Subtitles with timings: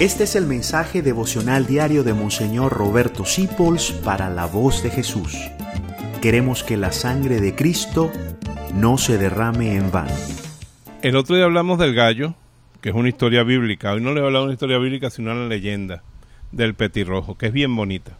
[0.00, 5.36] Este es el mensaje devocional diario de Monseñor Roberto Sipols para la voz de Jesús.
[6.22, 8.10] Queremos que la sangre de Cristo
[8.72, 10.14] no se derrame en vano.
[11.02, 12.34] El otro día hablamos del gallo,
[12.80, 13.92] que es una historia bíblica.
[13.92, 16.02] Hoy no le hablar de una historia bíblica, sino una leyenda
[16.50, 18.16] del petirrojo, que es bien bonita.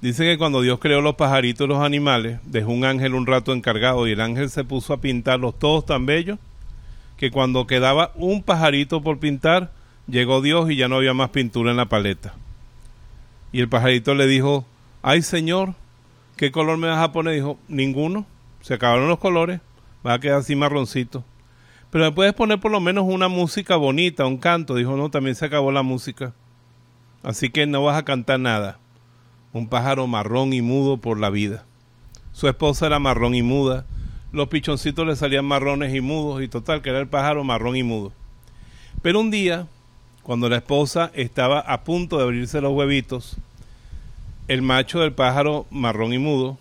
[0.00, 3.52] Dice que cuando Dios creó los pajaritos y los animales, dejó un ángel un rato
[3.52, 6.40] encargado y el ángel se puso a pintarlos todos tan bellos
[7.16, 9.77] que cuando quedaba un pajarito por pintar,
[10.08, 12.34] Llegó Dios y ya no había más pintura en la paleta.
[13.52, 14.64] Y el pajarito le dijo,
[15.02, 15.74] ay Señor,
[16.36, 17.34] ¿qué color me vas a poner?
[17.34, 18.26] Dijo, ninguno,
[18.62, 19.60] se acabaron los colores,
[20.06, 21.24] va a quedar así marroncito.
[21.90, 24.74] Pero me puedes poner por lo menos una música bonita, un canto.
[24.74, 26.34] Dijo, no, también se acabó la música.
[27.22, 28.78] Así que no vas a cantar nada.
[29.52, 31.64] Un pájaro marrón y mudo por la vida.
[32.32, 33.86] Su esposa era marrón y muda.
[34.32, 37.82] Los pichoncitos le salían marrones y mudos y total que era el pájaro marrón y
[37.82, 38.12] mudo.
[39.00, 39.66] Pero un día
[40.28, 43.38] cuando la esposa estaba a punto de abrirse los huevitos,
[44.46, 46.58] el macho del pájaro marrón y mudo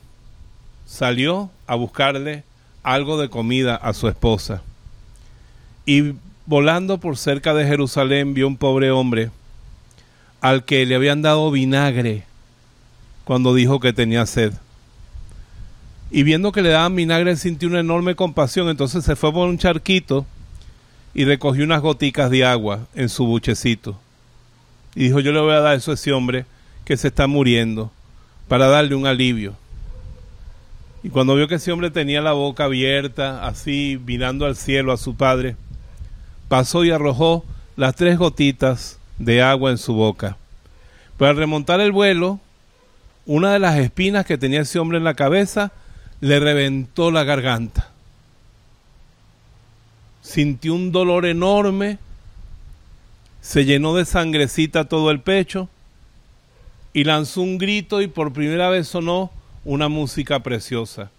[0.85, 2.45] salió a buscarle
[2.81, 4.61] algo de comida a su esposa.
[5.85, 6.13] Y
[6.45, 9.31] volando por cerca de Jerusalén vio un pobre hombre
[10.39, 12.23] al que le habían dado vinagre
[13.25, 14.53] cuando dijo que tenía sed.
[16.09, 19.57] Y viendo que le daban vinagre sintió una enorme compasión, entonces se fue por un
[19.57, 20.25] charquito
[21.17, 23.99] y recogió unas goticas de agua en su buchecito.
[24.93, 26.45] Y dijo, yo le voy a dar eso a ese hombre
[26.85, 27.91] que se está muriendo
[28.47, 29.55] para darle un alivio.
[31.01, 34.97] Y cuando vio que ese hombre tenía la boca abierta, así mirando al cielo a
[34.97, 35.55] su padre,
[36.49, 37.43] pasó y arrojó
[37.77, 40.37] las tres gotitas de agua en su boca.
[41.17, 42.39] Pero al remontar el vuelo,
[43.25, 45.71] una de las espinas que tenía ese hombre en la cabeza
[46.21, 47.86] le reventó la garganta
[50.27, 51.99] sintió un dolor enorme,
[53.39, 55.69] se llenó de sangrecita todo el pecho
[56.91, 59.31] y lanzó un grito y por primera vez sonó
[59.63, 61.11] una música preciosa.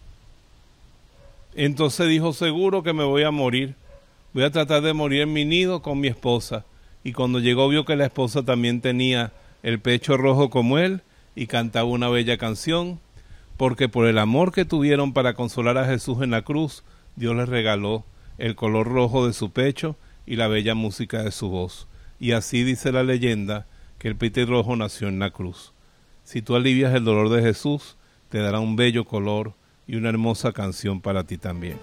[1.54, 3.74] Entonces dijo, seguro que me voy a morir,
[4.34, 6.66] voy a tratar de morir en mi nido con mi esposa.
[7.02, 11.00] Y cuando llegó vio que la esposa también tenía el pecho rojo como él
[11.34, 13.00] y cantaba una bella canción,
[13.56, 16.84] porque por el amor que tuvieron para consolar a Jesús en la cruz,
[17.16, 18.04] Dios les regaló
[18.38, 21.88] el color rojo de su pecho y la bella música de su voz.
[22.18, 23.66] Y así dice la leyenda
[23.98, 25.72] que el rojo nació en la cruz.
[26.24, 27.96] Si tú alivias el dolor de Jesús,
[28.28, 29.54] te dará un bello color
[29.86, 31.78] y una hermosa canción para ti también.